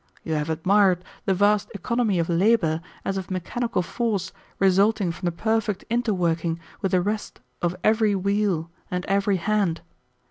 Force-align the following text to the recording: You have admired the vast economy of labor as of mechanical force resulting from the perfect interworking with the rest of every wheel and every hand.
You 0.23 0.33
have 0.33 0.49
admired 0.49 1.03
the 1.25 1.35
vast 1.35 1.69
economy 1.75 2.17
of 2.17 2.27
labor 2.27 2.81
as 3.05 3.17
of 3.17 3.29
mechanical 3.29 3.83
force 3.83 4.33
resulting 4.57 5.11
from 5.11 5.27
the 5.27 5.31
perfect 5.31 5.85
interworking 5.91 6.57
with 6.81 6.91
the 6.93 7.01
rest 7.01 7.39
of 7.61 7.75
every 7.83 8.15
wheel 8.15 8.71
and 8.89 9.05
every 9.05 9.37
hand. 9.37 9.81